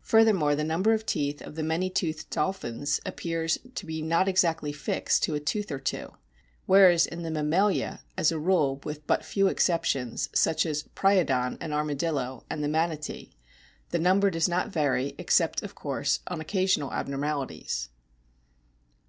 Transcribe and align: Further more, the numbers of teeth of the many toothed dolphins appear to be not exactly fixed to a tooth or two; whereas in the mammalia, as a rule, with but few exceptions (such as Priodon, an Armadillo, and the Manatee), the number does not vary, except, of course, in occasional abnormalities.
Further 0.00 0.34
more, 0.34 0.56
the 0.56 0.64
numbers 0.64 0.98
of 1.00 1.06
teeth 1.06 1.40
of 1.40 1.54
the 1.54 1.62
many 1.62 1.88
toothed 1.88 2.30
dolphins 2.30 3.00
appear 3.06 3.46
to 3.46 3.86
be 3.86 4.02
not 4.02 4.26
exactly 4.26 4.72
fixed 4.72 5.22
to 5.22 5.36
a 5.36 5.38
tooth 5.38 5.70
or 5.70 5.78
two; 5.78 6.10
whereas 6.66 7.06
in 7.06 7.22
the 7.22 7.30
mammalia, 7.30 8.00
as 8.18 8.32
a 8.32 8.40
rule, 8.40 8.80
with 8.82 9.06
but 9.06 9.24
few 9.24 9.46
exceptions 9.46 10.28
(such 10.34 10.66
as 10.66 10.86
Priodon, 10.96 11.58
an 11.60 11.72
Armadillo, 11.72 12.42
and 12.50 12.64
the 12.64 12.68
Manatee), 12.68 13.30
the 13.90 14.00
number 14.00 14.30
does 14.30 14.48
not 14.48 14.72
vary, 14.72 15.14
except, 15.16 15.62
of 15.62 15.76
course, 15.76 16.18
in 16.28 16.40
occasional 16.40 16.92
abnormalities. 16.92 17.88